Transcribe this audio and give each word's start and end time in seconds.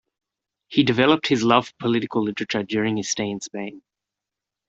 He 0.67 0.81
developed 0.81 1.27
his 1.27 1.43
love 1.43 1.67
for 1.67 1.73
political 1.77 2.23
literature 2.23 2.63
during 2.63 2.97
his 2.97 3.07
stay 3.09 3.29
in 3.29 3.39
Spain. 3.39 3.83